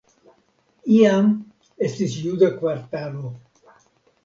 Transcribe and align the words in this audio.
Iam 0.99 1.29
estis 1.89 2.17
juda 2.23 2.51
kvartalo. 2.57 3.35